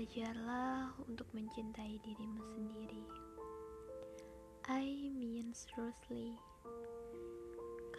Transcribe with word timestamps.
Belajarlah 0.00 0.96
untuk 1.12 1.28
mencintai 1.36 2.00
dirimu 2.00 2.40
sendiri. 2.56 3.04
I 4.64 5.12
mean 5.12 5.52
seriously. 5.52 6.40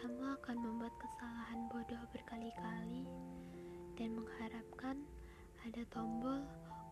Kamu 0.01 0.33
akan 0.41 0.57
membuat 0.65 0.97
kesalahan 0.97 1.69
bodoh 1.69 2.01
berkali-kali 2.09 3.05
dan 4.01 4.17
mengharapkan 4.17 4.97
ada 5.61 5.85
tombol 5.93 6.41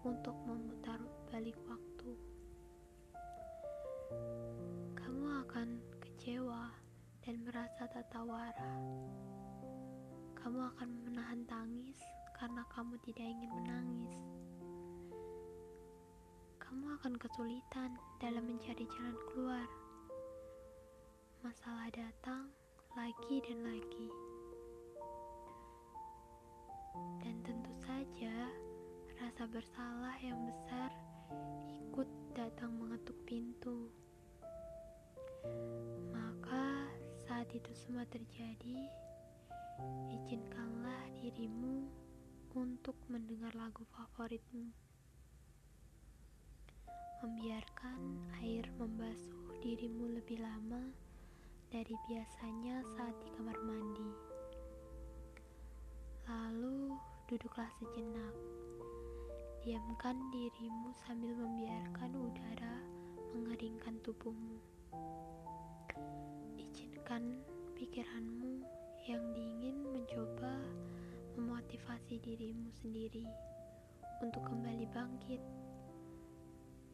untuk 0.06 0.38
memutar 0.46 1.02
balik 1.34 1.58
waktu. 1.66 2.14
Kamu 4.94 5.26
akan 5.42 5.82
kecewa 6.06 6.70
dan 7.26 7.42
merasa 7.50 7.90
tak 7.90 8.06
tawara. 8.14 8.78
Kamu 10.38 10.70
akan 10.70 10.90
menahan 11.02 11.42
tangis 11.50 11.98
karena 12.38 12.62
kamu 12.70 12.94
tidak 13.02 13.26
ingin 13.26 13.50
menangis 13.58 14.40
akan 17.00 17.16
kesulitan 17.16 17.96
dalam 18.20 18.44
mencari 18.44 18.84
jalan 18.84 19.16
keluar. 19.32 19.64
Masalah 21.40 21.88
datang 21.96 22.52
lagi 22.92 23.40
dan 23.40 23.64
lagi, 23.64 24.12
dan 27.24 27.40
tentu 27.40 27.72
saja 27.88 28.52
rasa 29.16 29.48
bersalah 29.48 30.12
yang 30.20 30.44
besar 30.44 30.92
ikut 31.88 32.10
datang 32.36 32.76
mengetuk 32.76 33.16
pintu. 33.24 33.88
Maka, 36.12 36.84
saat 37.24 37.48
itu 37.56 37.72
semua 37.80 38.04
terjadi, 38.12 38.92
izinkanlah 40.20 41.08
dirimu 41.24 41.88
untuk 42.60 43.00
mendengar 43.08 43.56
lagu 43.56 43.88
favoritmu 43.88 44.90
membiarkan 47.20 48.00
air 48.40 48.64
membasuh 48.80 49.52
dirimu 49.60 50.08
lebih 50.16 50.40
lama 50.40 50.88
dari 51.68 51.92
biasanya 52.08 52.80
saat 52.96 53.12
di 53.20 53.28
kamar 53.36 53.60
mandi. 53.60 54.08
Lalu 56.32 56.96
duduklah 57.28 57.68
sejenak. 57.76 58.36
Diamkan 59.60 60.16
dirimu 60.32 60.96
sambil 61.04 61.36
membiarkan 61.36 62.16
udara 62.16 62.80
mengeringkan 63.36 64.00
tubuhmu. 64.00 64.64
Izinkan 66.56 67.44
pikiranmu 67.76 68.64
yang 69.12 69.24
dingin 69.36 69.84
mencoba 69.92 70.56
memotivasi 71.36 72.24
dirimu 72.24 72.72
sendiri 72.80 73.28
untuk 74.24 74.48
kembali 74.48 74.88
bangkit 74.96 75.44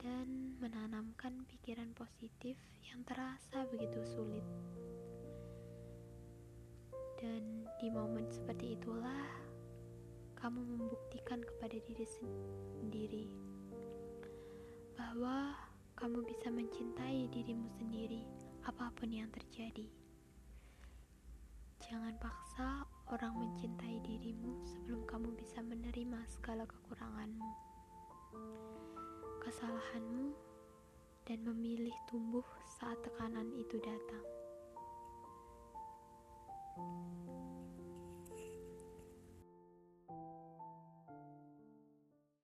dan 0.06 0.54
menanamkan 0.62 1.50
pikiran 1.50 1.90
positif 1.98 2.54
yang 2.86 3.02
terasa 3.10 3.66
begitu 3.74 3.98
sulit. 4.06 4.46
Dan 7.18 7.66
di 7.82 7.90
momen 7.90 8.30
seperti 8.30 8.78
itulah 8.78 9.26
kamu 10.38 10.62
membuktikan 10.62 11.42
kepada 11.42 11.74
diri 11.82 12.06
sendiri 12.06 13.26
bahwa 14.94 15.58
kamu 15.98 16.22
bisa 16.22 16.54
mencintai 16.54 17.26
dirimu 17.34 17.66
sendiri 17.74 18.30
apa 18.62 18.94
pun 18.94 19.10
yang 19.10 19.34
terjadi. 19.34 19.90
Jangan 21.82 22.14
paksa 22.22 22.86
orang 23.10 23.42
mencintai 23.42 24.06
dirimu 24.06 24.70
sebelum 24.70 25.02
kamu 25.10 25.34
bisa 25.34 25.66
menerima 25.66 26.22
segala 26.30 26.70
kekuranganmu 26.70 27.74
kesalahanmu 29.56 30.36
dan 31.24 31.40
memilih 31.48 31.96
tumbuh 32.12 32.44
saat 32.76 33.00
tekanan 33.08 33.56
itu 33.56 33.80
datang. 33.80 34.20